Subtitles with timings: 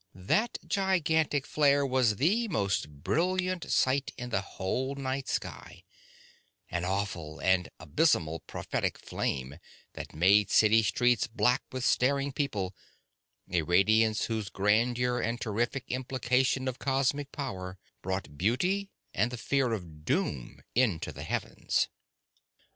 [0.15, 5.83] That gigantic flare was the most brilliant sight in the whole night sky,
[6.69, 9.59] an awful and abysmally prophetic flame
[9.93, 12.75] that made city streets black with staring people,
[13.51, 19.71] a radiance whose grandeur and terrific implication of cosmic power brought beauty and the fear
[19.71, 21.89] of doom into the heavens!